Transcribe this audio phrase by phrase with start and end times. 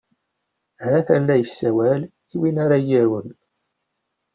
[0.89, 2.01] Ha-t-an la yessawal
[2.33, 3.27] i win ara irun.